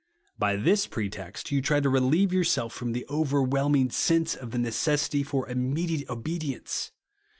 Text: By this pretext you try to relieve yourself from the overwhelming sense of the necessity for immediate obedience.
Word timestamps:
By 0.39 0.55
this 0.55 0.87
pretext 0.87 1.51
you 1.51 1.61
try 1.61 1.79
to 1.79 1.87
relieve 1.87 2.33
yourself 2.33 2.73
from 2.73 2.93
the 2.93 3.05
overwhelming 3.07 3.91
sense 3.91 4.33
of 4.33 4.49
the 4.49 4.57
necessity 4.57 5.21
for 5.21 5.47
immediate 5.47 6.09
obedience. 6.09 6.91